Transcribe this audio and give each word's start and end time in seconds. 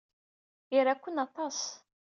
Ira-ken 0.77 1.15
aṭas. 1.25 1.59